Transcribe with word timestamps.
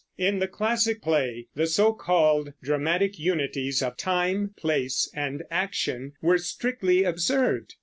In 0.17 0.39
the 0.39 0.47
classic 0.47 0.99
play 0.99 1.45
the 1.53 1.67
so 1.67 1.93
called 1.93 2.53
dramatic 2.63 3.19
unities 3.19 3.83
of 3.83 3.97
time, 3.97 4.51
place, 4.57 5.07
and 5.13 5.43
action 5.51 6.13
were 6.23 6.39
strictly 6.39 7.03
observed. 7.03 7.75